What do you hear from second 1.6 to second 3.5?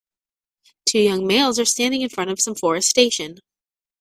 standing in front of some forestation.